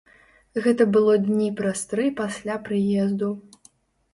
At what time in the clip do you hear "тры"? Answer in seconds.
1.91-2.07